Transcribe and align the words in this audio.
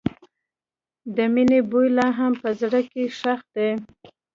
د 1.15 1.17
مینې 1.33 1.59
بوی 1.69 1.87
لا 1.97 2.07
هم 2.17 2.33
په 2.41 2.49
زړګي 2.59 2.85
کې 2.91 3.03
ښخ 3.17 3.41
دی. 3.55 3.69